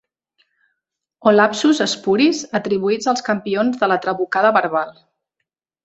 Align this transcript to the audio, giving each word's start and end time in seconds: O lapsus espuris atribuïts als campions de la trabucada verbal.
O 1.31 1.33
lapsus 1.35 1.83
espuris 1.87 2.41
atribuïts 2.63 3.13
als 3.13 3.25
campions 3.31 3.81
de 3.85 3.91
la 3.95 4.03
trabucada 4.07 4.55
verbal. 4.61 4.95